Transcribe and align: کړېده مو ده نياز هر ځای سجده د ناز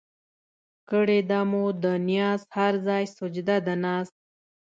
کړېده 0.89 1.39
مو 1.49 1.65
ده 1.83 1.93
نياز 2.09 2.41
هر 2.55 2.73
ځای 2.87 3.03
سجده 3.17 3.57
د 3.65 3.67
ناز 3.83 4.07